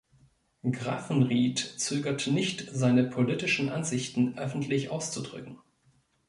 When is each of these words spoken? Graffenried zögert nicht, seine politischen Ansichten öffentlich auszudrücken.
Graffenried 0.63 1.59
zögert 1.59 2.25
nicht, 2.25 2.67
seine 2.71 3.03
politischen 3.03 3.69
Ansichten 3.69 4.35
öffentlich 4.35 4.89
auszudrücken. 4.89 5.59